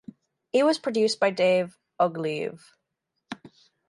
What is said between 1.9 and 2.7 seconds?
Ogilvie.